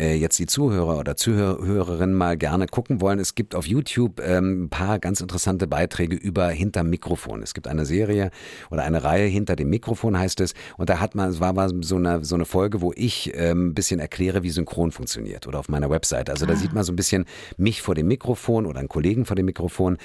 [0.00, 4.64] äh, jetzt die Zuhörer oder Zuhörerinnen mal gerne gucken wollen, es gibt auf YouTube ähm,
[4.64, 7.42] ein paar ganz interessante Beiträge über hinterm Mikrofon.
[7.42, 8.30] Es gibt eine Serie
[8.70, 11.70] oder eine Reihe hinter dem Mikrofon heißt es und da hat man, es war mal
[11.82, 15.58] so eine so eine Folge, wo ich ähm, ein bisschen erkläre, wie Synchron funktioniert oder
[15.58, 16.30] auf meiner Webseite.
[16.30, 17.24] Also da sieht man so ein bisschen
[17.56, 19.98] mich vor dem Mikrofon oder einen Kollegen vor dem Mikrofon.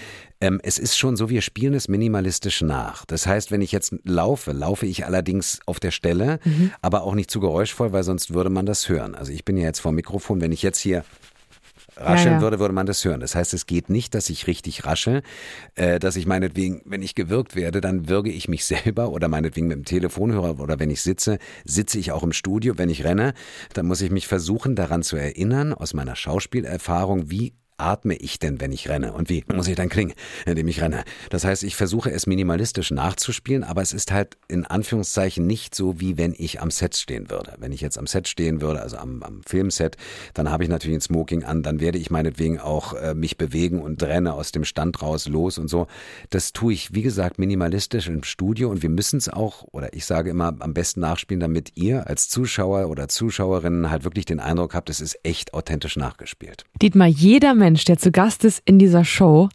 [0.43, 3.05] Ähm, es ist schon so, wir spielen es minimalistisch nach.
[3.05, 6.39] Das heißt, wenn ich jetzt laufe, laufe ich allerdings auf der Stelle,
[6.81, 9.15] aber auch nicht zu geräuschvoll, weil sonst würde man das hören.
[9.15, 11.05] Also ich bin ja jetzt vor dem Mikrofon, wenn ich jetzt hier
[11.95, 12.41] rascheln Ja, ja.
[12.41, 13.21] würde, würde man das hören.
[13.21, 15.21] Das heißt, es geht nicht, dass ich richtig rasche,
[15.75, 19.67] äh, dass ich meinetwegen, wenn ich gewürgt werde, dann würge ich mich selber oder meinetwegen
[19.67, 22.77] mit dem Telefonhörer oder wenn ich sitze, sitze ich auch im Studio.
[22.77, 23.33] Wenn ich renne,
[23.75, 27.53] dann muss ich mich versuchen, daran zu erinnern, aus meiner Schauspielerfahrung, wie
[27.83, 29.13] atme ich denn, wenn ich renne?
[29.13, 30.13] Und wie muss ich dann klingen,
[30.45, 31.03] indem ich renne?
[31.29, 35.99] Das heißt, ich versuche es minimalistisch nachzuspielen, aber es ist halt in Anführungszeichen nicht so,
[35.99, 37.53] wie wenn ich am Set stehen würde.
[37.59, 39.97] Wenn ich jetzt am Set stehen würde, also am, am Filmset,
[40.33, 43.81] dann habe ich natürlich ein Smoking an, dann werde ich meinetwegen auch äh, mich bewegen
[43.81, 45.87] und renne aus dem Stand raus los und so.
[46.29, 50.05] Das tue ich, wie gesagt, minimalistisch im Studio und wir müssen es auch, oder ich
[50.05, 54.73] sage immer, am besten nachspielen, damit ihr als Zuschauer oder Zuschauerinnen halt wirklich den Eindruck
[54.73, 56.65] habt, es ist echt authentisch nachgespielt.
[56.81, 59.49] Dietmar, jeder Mensch, der zu Gast ist in dieser Show,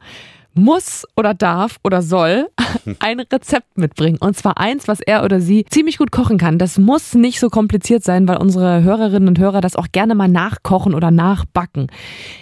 [0.59, 2.49] muss oder darf oder soll
[2.99, 4.19] ein Rezept mitbringen.
[4.19, 6.59] Und zwar eins, was er oder sie ziemlich gut kochen kann.
[6.59, 10.29] Das muss nicht so kompliziert sein, weil unsere Hörerinnen und Hörer das auch gerne mal
[10.29, 11.87] nachkochen oder nachbacken.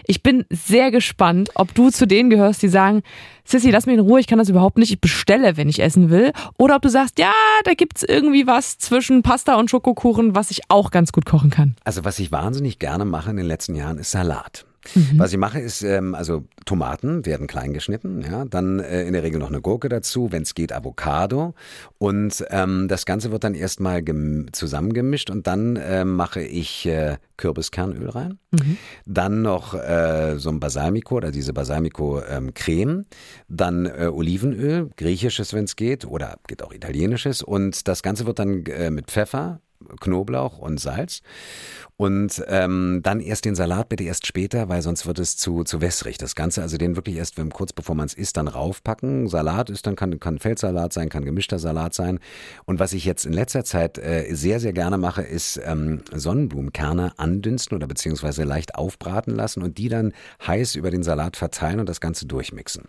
[0.06, 3.02] Ich bin sehr gespannt, ob du zu denen gehörst, die sagen,
[3.44, 6.10] Sissy, lass mich in Ruhe, ich kann das überhaupt nicht, ich bestelle, wenn ich essen
[6.10, 6.32] will.
[6.58, 7.32] Oder ob du sagst, ja,
[7.64, 11.76] da gibt's irgendwie was zwischen Pasta und Schokokuchen, was ich auch ganz gut kochen kann.
[11.84, 14.64] Also was ich wahnsinnig gerne mache in den letzten Jahren ist Salat.
[14.94, 15.18] Mhm.
[15.18, 19.22] Was ich mache ist, ähm, also Tomaten werden klein geschnitten, ja, dann äh, in der
[19.22, 21.55] Regel noch eine Gurke dazu, wenn es geht Avocado.
[21.99, 27.16] Und ähm, das Ganze wird dann erstmal gem- zusammengemischt und dann äh, mache ich äh,
[27.37, 28.38] Kürbiskernöl rein,
[29.05, 33.05] dann noch äh, so ein Balsamico oder diese Balsamico ähm, Creme,
[33.49, 37.42] dann äh, Olivenöl, griechisches, wenn es geht oder geht auch italienisches.
[37.42, 39.61] Und das Ganze wird dann äh, mit Pfeffer
[40.00, 41.22] Knoblauch und Salz.
[41.96, 45.80] Und ähm, dann erst den Salat bitte erst später, weil sonst wird es zu, zu
[45.80, 46.18] wässrig.
[46.18, 49.28] Das Ganze, also den wirklich erst, wenn, kurz bevor man es isst, dann raufpacken.
[49.28, 52.18] Salat ist dann, kann, kann Feldsalat sein, kann gemischter Salat sein.
[52.66, 57.18] Und was ich jetzt in letzter Zeit äh, sehr, sehr gerne mache, ist ähm, Sonnenblumenkerne
[57.18, 60.12] andünsten oder beziehungsweise leicht aufbraten lassen und die dann
[60.46, 62.88] heiß über den Salat verteilen und das Ganze durchmixen.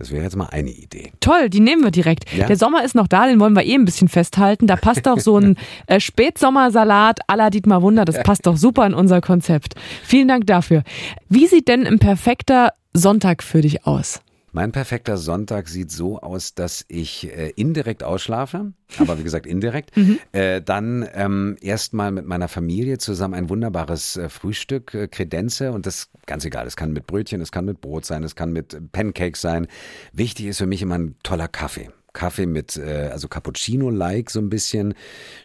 [0.00, 1.12] Das wäre jetzt mal eine Idee.
[1.20, 2.24] Toll, die nehmen wir direkt.
[2.32, 2.46] Ja.
[2.46, 4.66] Der Sommer ist noch da, den wollen wir eh ein bisschen festhalten.
[4.66, 5.56] Da passt doch so ein
[5.88, 9.74] äh, Spätsommersalat à la Dietmar Wunder, das passt doch super in unser Konzept.
[10.02, 10.84] Vielen Dank dafür.
[11.28, 14.22] Wie sieht denn ein perfekter Sonntag für dich aus?
[14.52, 19.92] Mein perfekter Sonntag sieht so aus, dass ich äh, indirekt ausschlafe, aber wie gesagt indirekt.
[20.32, 25.86] äh, dann ähm, erstmal mit meiner Familie zusammen ein wunderbares äh, Frühstück äh, kredenze und
[25.86, 26.66] das ganz egal.
[26.66, 29.68] Es kann mit Brötchen, es kann mit Brot sein, es kann mit Pancakes sein.
[30.12, 31.90] Wichtig ist für mich immer ein toller Kaffee.
[32.12, 34.94] Kaffee mit, äh, also Cappuccino-like so ein bisschen,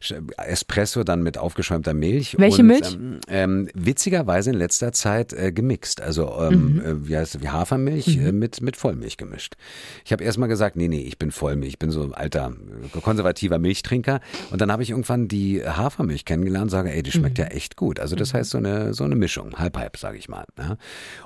[0.01, 2.35] Sch- Espresso dann mit aufgeschäumter Milch.
[2.39, 2.93] Welche und, Milch?
[2.93, 7.49] Ähm, ähm, witzigerweise in letzter Zeit äh, gemixt, also ähm, äh, wie heißt es, wie
[7.49, 9.55] Hafermilch äh, mit, mit Vollmilch gemischt.
[10.03, 12.53] Ich habe erstmal gesagt, nee, nee, ich bin Vollmilch, ich bin so ein alter,
[12.93, 14.19] äh, konservativer Milchtrinker.
[14.51, 17.99] Und dann habe ich irgendwann die Hafermilch kennengelernt, sage, ey, die schmeckt ja echt gut.
[17.99, 20.45] Also das heißt so eine, so eine Mischung, halb, halb, sage ich mal.
[20.57, 20.77] Ja.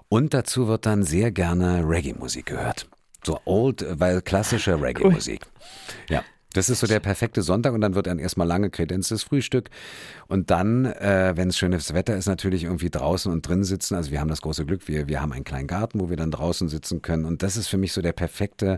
[0.10, 2.88] Und dazu wird dann sehr gerne Reggae-Musik gehört.
[3.26, 5.46] So old, äh, weil klassische Reggae-Musik.
[6.10, 6.24] Ja.
[6.54, 9.70] Das ist so der perfekte Sonntag und dann wird dann erstmal lange kredenztes Frühstück
[10.30, 13.96] und dann, äh, wenn es schönes Wetter ist, natürlich irgendwie draußen und drin sitzen.
[13.96, 16.30] Also wir haben das große Glück, wir, wir haben einen kleinen Garten, wo wir dann
[16.30, 18.78] draußen sitzen können und das ist für mich so der perfekte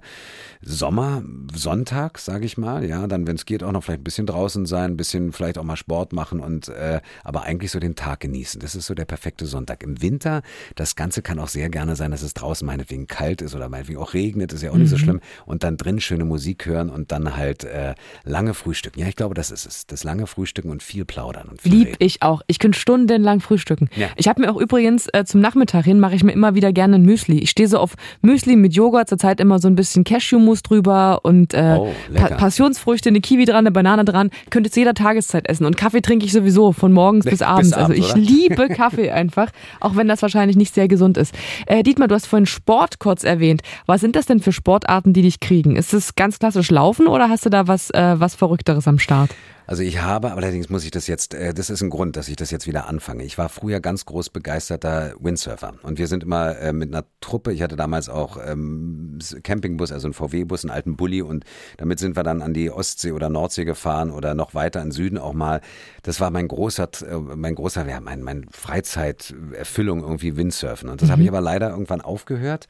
[0.61, 2.85] Sommer, Sonntag, sage ich mal.
[2.85, 5.57] Ja, dann, wenn es geht, auch noch vielleicht ein bisschen draußen sein, ein bisschen vielleicht
[5.57, 8.61] auch mal Sport machen und äh, aber eigentlich so den Tag genießen.
[8.61, 9.83] Das ist so der perfekte Sonntag.
[9.83, 10.43] Im Winter,
[10.75, 13.99] das Ganze kann auch sehr gerne sein, dass es draußen meinetwegen kalt ist oder meinetwegen
[13.99, 15.19] auch regnet, ist ja auch nicht so schlimm.
[15.45, 19.01] Und dann drin schöne Musik hören und dann halt äh, lange frühstücken.
[19.01, 19.85] Ja, ich glaube, das ist es.
[19.85, 22.41] Das lange Frühstücken und viel plaudern und viel Lieb ich auch.
[22.47, 23.89] Ich könnte stundenlang frühstücken.
[23.95, 24.07] Ja.
[24.15, 26.95] Ich habe mir auch übrigens äh, zum Nachmittag hin, mache ich mir immer wieder gerne
[26.95, 27.39] ein Müsli.
[27.39, 31.53] Ich stehe so auf Müsli mit Joghurt, zurzeit immer so ein bisschen Cashewmus drüber und
[31.53, 32.27] äh, Oh, pa.
[32.35, 34.29] Passionsfrüchte, eine Kiwi dran, eine Banane dran.
[34.49, 35.65] Könnte zu jeder Tageszeit essen.
[35.65, 37.73] Und Kaffee trinke ich sowieso von morgens bis abends.
[37.73, 38.19] also abends, ich oder?
[38.19, 41.33] liebe Kaffee einfach, auch wenn das wahrscheinlich nicht sehr gesund ist.
[41.65, 43.61] Äh, Dietmar, du hast vorhin Sport kurz erwähnt.
[43.85, 45.75] Was sind das denn für Sportarten, die dich kriegen?
[45.75, 49.31] Ist es ganz klassisch Laufen oder hast du da was, äh, was Verrückteres am Start?
[49.67, 52.35] Also ich habe, allerdings muss ich das jetzt, äh, das ist ein Grund, dass ich
[52.35, 53.23] das jetzt wieder anfange.
[53.23, 57.53] Ich war früher ganz groß begeisterter Windsurfer und wir sind immer äh, mit einer Truppe,
[57.53, 61.45] ich hatte damals auch ähm, Campingbus, also einen VW-Bus, einen alten Bulli und
[61.77, 65.17] damit sind wir dann an die Ostsee oder Nordsee gefahren oder noch weiter in Süden
[65.17, 65.61] auch mal.
[66.03, 71.09] Das war mein großer, äh, mein großer, ja, mein, mein Freizeiterfüllung irgendwie Windsurfen und das
[71.09, 72.67] habe ich aber leider irgendwann aufgehört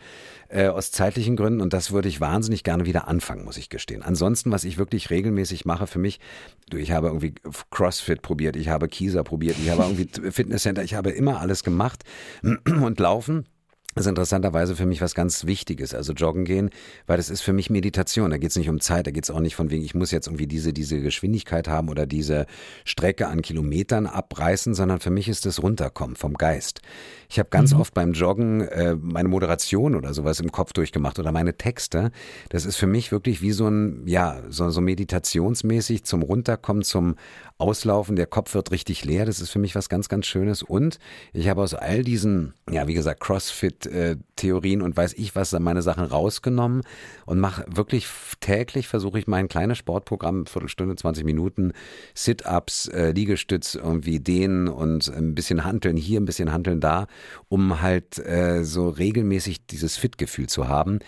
[0.51, 4.03] äh, aus zeitlichen Gründen und das würde ich wahnsinnig gerne wieder anfangen, muss ich gestehen.
[4.03, 6.19] Ansonsten, was ich wirklich regelmäßig mache für mich,
[6.69, 7.33] du, ich habe irgendwie
[7.69, 12.03] Crossfit probiert, ich habe Kieser probiert, ich habe irgendwie Fitnesscenter, ich habe immer alles gemacht
[12.41, 13.45] und laufen.
[13.95, 15.93] Ist interessanterweise für mich was ganz Wichtiges.
[15.93, 16.69] Also joggen gehen,
[17.07, 18.31] weil das ist für mich Meditation.
[18.31, 20.11] Da geht es nicht um Zeit, da geht es auch nicht von wegen, ich muss
[20.11, 22.45] jetzt irgendwie diese, diese Geschwindigkeit haben oder diese
[22.85, 26.81] Strecke an Kilometern abreißen, sondern für mich ist das Runterkommen vom Geist.
[27.29, 27.81] Ich habe ganz mhm.
[27.81, 32.11] oft beim Joggen äh, meine Moderation oder sowas im Kopf durchgemacht oder meine Texte.
[32.49, 37.15] Das ist für mich wirklich wie so ein, ja, so, so meditationsmäßig zum Runterkommen, zum
[37.61, 38.15] Auslaufen.
[38.15, 39.25] Der Kopf wird richtig leer.
[39.25, 40.63] Das ist für mich was ganz, ganz Schönes.
[40.63, 40.97] Und
[41.31, 43.85] ich habe aus all diesen, ja, wie gesagt, CrossFit
[44.41, 46.81] Theorien und weiß ich was, meine Sachen rausgenommen
[47.25, 48.07] und mache wirklich
[48.39, 51.73] täglich, versuche ich mein kleines Sportprogramm, Viertelstunde, 20 Minuten,
[52.15, 57.07] Sit-Ups, äh, Liegestütz, irgendwie dehnen und ein bisschen handeln hier, ein bisschen handeln da,
[57.49, 60.99] um halt äh, so regelmäßig dieses Fit-Gefühl zu haben.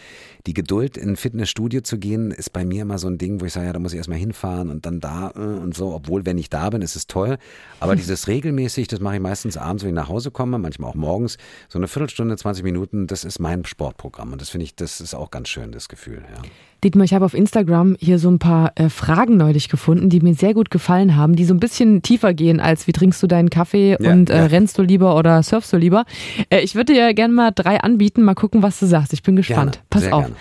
[0.46, 3.46] Die Geduld, in ein Fitnessstudio zu gehen, ist bei mir immer so ein Ding, wo
[3.46, 6.26] ich sage, ja, da muss ich erstmal hinfahren und dann da äh, und so, obwohl,
[6.26, 7.38] wenn ich da bin, ist es toll.
[7.80, 10.96] Aber dieses regelmäßig, das mache ich meistens abends, wenn ich nach Hause komme, manchmal auch
[10.96, 14.34] morgens, so eine Viertelstunde, 20 Minuten, das ist mein Sportprogramm.
[14.34, 16.42] Und das finde ich, das ist auch ganz schön, das Gefühl, ja.
[16.84, 20.34] Dietmar, ich habe auf Instagram hier so ein paar äh, Fragen neulich gefunden, die mir
[20.34, 23.50] sehr gut gefallen haben, die so ein bisschen tiefer gehen als wie trinkst du deinen
[23.50, 24.46] Kaffee ja, und äh, ja.
[24.48, 26.04] rennst du lieber oder surfst du lieber.
[26.50, 29.14] Äh, ich würde dir gerne mal drei anbieten, mal gucken, was du sagst.
[29.14, 29.76] Ich bin gespannt.
[29.76, 30.24] Gerne, Pass auf.
[30.24, 30.36] Gerne.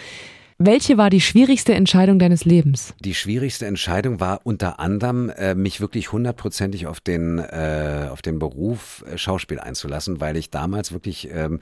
[0.65, 2.95] Welche war die schwierigste Entscheidung deines Lebens?
[3.01, 8.39] Die schwierigste Entscheidung war unter anderem, äh, mich wirklich hundertprozentig auf den, äh, auf den
[8.39, 11.59] Beruf äh, Schauspiel einzulassen, weil ich damals wirklich ähm,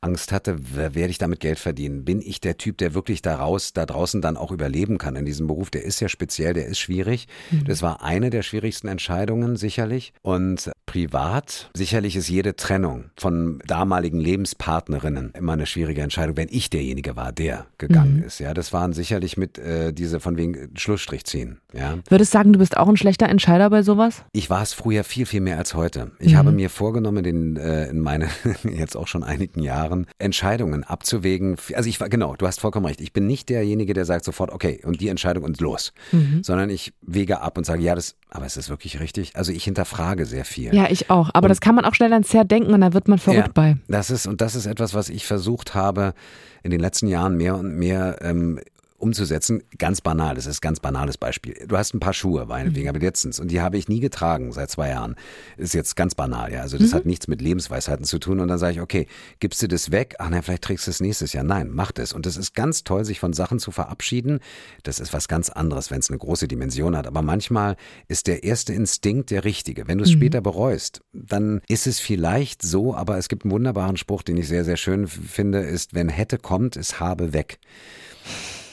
[0.00, 2.04] Angst hatte, werde ich damit Geld verdienen?
[2.04, 5.46] Bin ich der Typ, der wirklich daraus, da draußen dann auch überleben kann in diesem
[5.46, 5.70] Beruf?
[5.70, 7.26] Der ist ja speziell, der ist schwierig.
[7.50, 7.64] Mhm.
[7.64, 10.12] Das war eine der schwierigsten Entscheidungen sicherlich.
[10.22, 16.70] Und privat, sicherlich ist jede Trennung von damaligen Lebenspartnerinnen immer eine schwierige Entscheidung, wenn ich
[16.70, 18.24] derjenige war, der gegangen mhm.
[18.24, 18.40] ist.
[18.40, 21.58] Ja, das waren sicherlich mit äh, diese von wegen Schlussstrich ziehen.
[21.72, 21.98] Ja.
[22.08, 24.24] Würdest du sagen, du bist auch ein schlechter Entscheider bei sowas?
[24.32, 26.12] Ich war es früher viel, viel mehr als heute.
[26.18, 26.36] Ich mhm.
[26.36, 28.28] habe mir vorgenommen, in, äh, in meine
[28.64, 31.56] jetzt auch schon einigen Jahren Jahren Entscheidungen abzuwägen.
[31.74, 33.00] Also ich war, genau, du hast vollkommen recht.
[33.00, 35.92] Ich bin nicht derjenige, der sagt sofort, okay, und die Entscheidung und los.
[36.12, 36.42] Mhm.
[36.42, 39.36] Sondern ich wege ab und sage, ja, das, aber ist das wirklich richtig?
[39.36, 40.74] Also ich hinterfrage sehr viel.
[40.74, 41.30] Ja, ich auch.
[41.32, 43.52] Aber und, das kann man auch schnell ans Zerdenken und da wird man verrückt ja,
[43.52, 43.76] bei.
[43.88, 46.14] Das ist, und das ist etwas, was ich versucht habe,
[46.62, 48.60] in den letzten Jahren mehr und mehr ähm,
[48.98, 49.62] umzusetzen.
[49.78, 51.54] Ganz banal, das ist ein ganz banales Beispiel.
[51.66, 52.90] Du hast ein paar Schuhe, meinetwegen, mhm.
[52.90, 55.14] aber letztens, und die habe ich nie getragen seit zwei Jahren.
[55.56, 56.60] Ist jetzt ganz banal, ja.
[56.60, 56.94] Also das mhm.
[56.94, 58.40] hat nichts mit Lebensweisheiten zu tun.
[58.40, 59.06] Und dann sage ich, okay,
[59.40, 60.16] gibst du das weg?
[60.18, 61.44] Ach nein, vielleicht trägst du es nächstes Jahr.
[61.44, 62.12] Nein, mach das.
[62.12, 64.40] Und das ist ganz toll, sich von Sachen zu verabschieden.
[64.82, 67.06] Das ist was ganz anderes, wenn es eine große Dimension hat.
[67.06, 67.76] Aber manchmal
[68.08, 69.86] ist der erste Instinkt der richtige.
[69.86, 70.18] Wenn du es mhm.
[70.18, 74.48] später bereust, dann ist es vielleicht so, aber es gibt einen wunderbaren Spruch, den ich
[74.48, 77.58] sehr, sehr schön finde, ist, wenn hätte kommt, ist habe weg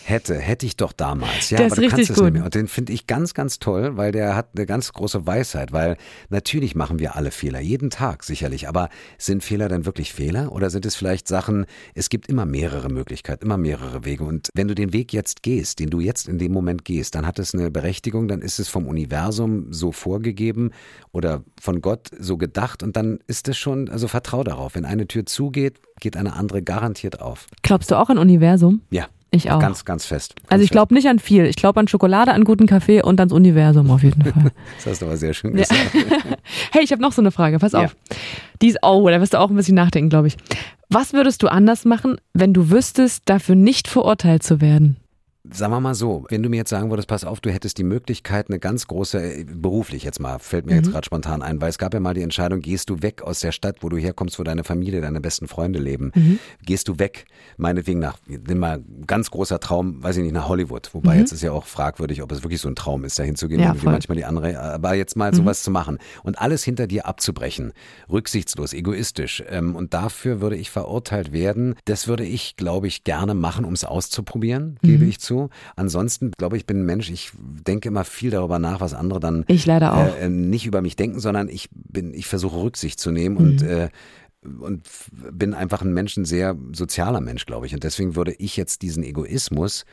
[0.06, 1.50] hätte, hätte ich doch damals.
[1.50, 2.46] Ja, der aber du kannst es nicht mehr.
[2.46, 5.98] Und den finde ich ganz, ganz toll, weil der hat eine ganz große Weisheit, weil
[6.30, 10.70] natürlich machen wir alle Fehler, jeden Tag sicherlich, aber sind Fehler dann wirklich Fehler oder
[10.70, 11.66] sind es vielleicht Sachen,
[11.96, 15.80] es gibt immer mehrere Möglichkeiten, immer mehrere Wege und wenn du den Weg jetzt gehst,
[15.80, 18.70] den du jetzt in dem Moment gehst, dann hat es eine Berechtigung, dann ist es
[18.70, 20.72] vom Universum so vorgegeben
[21.12, 25.08] oder von Gott so gedacht und dann ist es schon, also vertrau darauf, wenn eine
[25.08, 27.48] Tür zugeht, geht eine andere garantiert auf.
[27.64, 28.82] Glaubst du auch an Universum?
[28.92, 29.08] Ja.
[29.36, 29.60] Ich auch.
[29.60, 30.36] Ganz, ganz fest.
[30.36, 31.46] Ganz also ich glaube nicht an viel.
[31.46, 34.52] Ich glaube an Schokolade, an guten Kaffee und ans Universum auf jeden Fall.
[34.78, 35.80] das hast du aber sehr schön gesagt.
[35.94, 36.02] Ja.
[36.72, 37.60] hey, ich habe noch so eine Frage.
[37.60, 37.96] Pass auf.
[38.10, 38.18] Ja.
[38.62, 40.38] Die ist, oh, da wirst du auch ein bisschen nachdenken, glaube ich.
[40.90, 44.98] Was würdest du anders machen, wenn du wüsstest, dafür nicht verurteilt zu werden?
[45.52, 47.84] Sagen wir mal so, wenn du mir jetzt sagen würdest, pass auf, du hättest die
[47.84, 50.78] Möglichkeit, eine ganz große, äh, beruflich jetzt mal, fällt mir mhm.
[50.80, 53.42] jetzt gerade spontan ein, weil es gab ja mal die Entscheidung, gehst du weg aus
[53.42, 56.40] der Stadt, wo du herkommst, wo deine Familie, deine besten Freunde leben, mhm.
[56.66, 57.26] gehst du weg,
[57.58, 61.20] meinetwegen nach, nimm mal ganz großer Traum, weiß ich nicht, nach Hollywood, wobei mhm.
[61.20, 63.80] jetzt ist ja auch fragwürdig, ob es wirklich so ein Traum ist, da hinzugehen, ja,
[63.80, 65.36] wie manchmal die andere, aber jetzt mal mhm.
[65.36, 67.74] sowas zu machen und alles hinter dir abzubrechen,
[68.12, 73.36] rücksichtslos, egoistisch ähm, und dafür würde ich verurteilt werden, das würde ich, glaube ich, gerne
[73.36, 75.10] machen, um es auszuprobieren, gebe mhm.
[75.10, 75.50] ich zu zu.
[75.76, 79.46] Ansonsten glaube ich, bin ein Mensch, ich denke immer viel darüber nach, was andere dann
[79.48, 80.18] ich leider auch.
[80.18, 83.42] Äh, nicht über mich denken, sondern ich bin, ich versuche Rücksicht zu nehmen mhm.
[83.42, 83.90] und äh,
[84.60, 87.74] und bin einfach ein Mensch, ein sehr sozialer Mensch, glaube ich.
[87.74, 89.86] Und deswegen würde ich jetzt diesen Egoismus,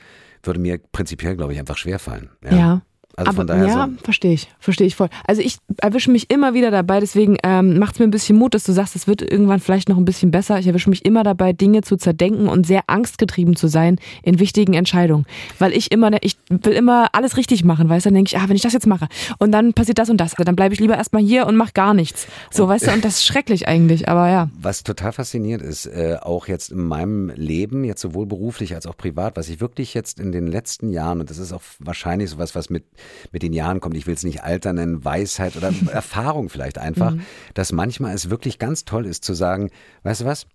[0.43, 2.29] würde mir prinzipiell, glaube ich, einfach schwerfallen.
[2.45, 2.55] Ja.
[2.55, 2.83] ja.
[3.17, 4.05] Also Aber, von daher ja, so.
[4.05, 5.09] verstehe ich, verstehe ich voll.
[5.27, 8.55] Also ich erwische mich immer wieder dabei, deswegen ähm, macht es mir ein bisschen Mut,
[8.55, 10.59] dass du sagst, es wird irgendwann vielleicht noch ein bisschen besser.
[10.59, 14.75] Ich erwische mich immer dabei, Dinge zu zerdenken und sehr angstgetrieben zu sein in wichtigen
[14.75, 15.27] Entscheidungen.
[15.59, 18.49] Weil ich immer, ich will immer alles richtig machen, weißt du, dann denke ich, ah,
[18.49, 20.97] wenn ich das jetzt mache und dann passiert das und das, dann bleibe ich lieber
[20.97, 22.27] erstmal hier und mache gar nichts.
[22.51, 24.49] So, weißt du, und das ist schrecklich eigentlich, aber ja.
[24.61, 28.97] Was total faszinierend ist, äh, auch jetzt in meinem Leben, jetzt sowohl beruflich als auch
[28.97, 32.55] privat, was ich wirklich jetzt in den letzten Jahren, und das ist auch wahrscheinlich sowas,
[32.55, 32.85] was mit
[33.31, 37.13] mit den Jahren kommt, ich will es nicht Alter nennen, Weisheit oder Erfahrung vielleicht einfach,
[37.13, 37.23] mhm.
[37.55, 39.71] dass manchmal es wirklich ganz toll ist zu sagen,
[40.03, 40.47] weißt du was,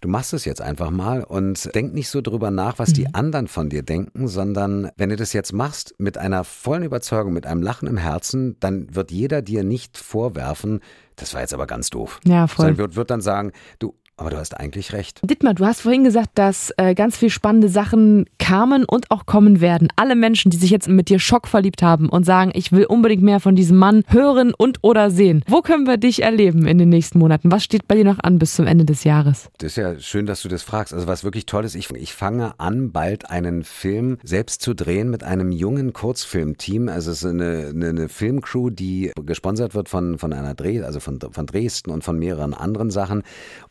[0.00, 2.94] Du machst es jetzt einfach mal und denk nicht so drüber nach, was mhm.
[2.94, 7.32] die anderen von dir denken, sondern wenn du das jetzt machst mit einer vollen Überzeugung,
[7.32, 10.80] mit einem Lachen im Herzen, dann wird jeder dir nicht vorwerfen,
[11.16, 12.20] das war jetzt aber ganz doof.
[12.24, 12.66] Ja, voll.
[12.66, 15.20] Sondern wird, wird dann sagen, du, aber du hast eigentlich recht.
[15.24, 19.62] Dittmar, du hast vorhin gesagt, dass äh, ganz viele spannende Sachen kamen und auch kommen
[19.62, 19.88] werden.
[19.96, 23.40] Alle Menschen, die sich jetzt mit dir schockverliebt haben und sagen, ich will unbedingt mehr
[23.40, 25.42] von diesem Mann hören und oder sehen.
[25.48, 27.50] Wo können wir dich erleben in den nächsten Monaten?
[27.50, 29.48] Was steht bei dir noch an bis zum Ende des Jahres?
[29.56, 30.92] Das ist ja schön, dass du das fragst.
[30.92, 35.08] Also was wirklich toll ist, ich, ich fange an, bald einen Film selbst zu drehen
[35.08, 36.90] mit einem jungen Kurzfilmteam.
[36.90, 41.00] Also es ist eine, eine, eine Filmcrew, die gesponsert wird von, von einer Dreh, also
[41.00, 43.22] von, von Dresden und von mehreren anderen Sachen.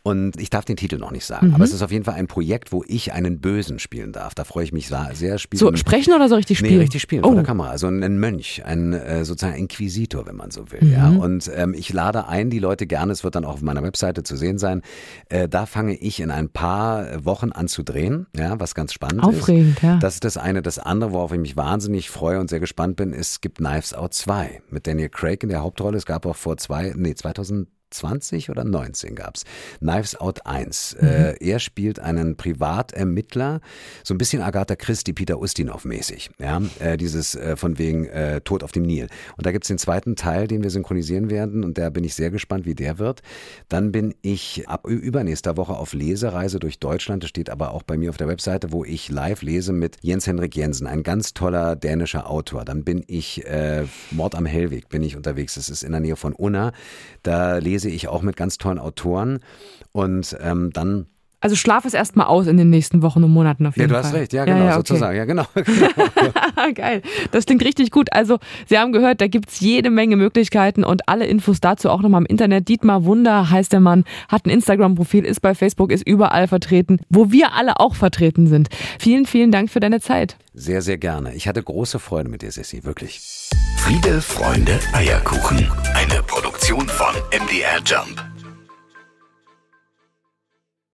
[0.01, 1.55] Und ich darf den Titel noch nicht sagen, mhm.
[1.55, 4.33] aber es ist auf jeden Fall ein Projekt, wo ich einen Bösen spielen darf.
[4.33, 5.37] Da freue ich mich sehr.
[5.37, 5.59] Spielen.
[5.59, 6.75] So sprechen oder so richtig spielen?
[6.75, 7.27] Nee, richtig spielen oh.
[7.27, 7.69] vor der Kamera.
[7.69, 10.79] Also ein Mönch, ein äh, sozusagen Inquisitor, wenn man so will.
[10.81, 10.91] Mhm.
[10.91, 11.09] Ja.
[11.09, 14.23] Und ähm, ich lade ein, die Leute gerne, es wird dann auch auf meiner Webseite
[14.23, 14.83] zu sehen sein.
[15.27, 19.23] Äh, da fange ich in ein paar Wochen an zu drehen, ja, was ganz spannend
[19.23, 19.83] Aufregend, ist.
[19.83, 19.97] Ja.
[19.97, 20.61] Das ist das eine.
[20.61, 23.93] Das andere, worauf ich mich wahnsinnig freue und sehr gespannt bin, ist, es gibt Knives
[23.93, 25.97] Out 2 mit Daniel Craig in der Hauptrolle.
[25.97, 29.43] Es gab auch vor zwei, nee, 2000 20 oder 19 gab's.
[29.79, 30.97] Knives Out 1.
[30.99, 31.07] Mhm.
[31.07, 33.61] Äh, er spielt einen Privatermittler,
[34.03, 36.29] so ein bisschen Agatha Christie, Peter Ustinov mäßig.
[36.39, 39.07] Ja, äh, dieses äh, von wegen äh, Tod auf dem Nil.
[39.37, 42.31] Und da gibt's den zweiten Teil, den wir synchronisieren werden und da bin ich sehr
[42.31, 43.21] gespannt, wie der wird.
[43.67, 47.23] Dann bin ich ab übernächster Woche auf Lesereise durch Deutschland.
[47.23, 50.27] Das steht aber auch bei mir auf der Webseite, wo ich live lese mit Jens
[50.27, 52.65] Henrik Jensen, ein ganz toller dänischer Autor.
[52.65, 55.55] Dann bin ich äh, Mord am Hellweg, bin ich unterwegs.
[55.55, 56.73] Das ist in der Nähe von Unna.
[57.23, 59.39] Da lese lese ich auch mit ganz tollen Autoren.
[59.91, 61.07] Und ähm, dann
[61.41, 63.97] also schlaf es erstmal aus in den nächsten Wochen und Monaten auf jeden Fall.
[63.97, 64.87] Ja, du hast recht, ja, genau, ja, ja, okay.
[64.87, 65.45] sozusagen, ja, genau.
[66.75, 68.11] Geil, das klingt richtig gut.
[68.11, 72.01] Also, Sie haben gehört, da gibt es jede Menge Möglichkeiten und alle Infos dazu auch
[72.01, 72.67] nochmal im Internet.
[72.67, 77.31] Dietmar Wunder heißt der Mann, hat ein Instagram-Profil, ist bei Facebook, ist überall vertreten, wo
[77.31, 78.69] wir alle auch vertreten sind.
[78.99, 80.37] Vielen, vielen Dank für deine Zeit.
[80.53, 81.33] Sehr, sehr gerne.
[81.35, 83.21] Ich hatte große Freude mit dir, Sissi, wirklich.
[83.77, 85.69] Friede, Freunde, Eierkuchen.
[85.95, 88.23] Eine Produktion von MDR Jump.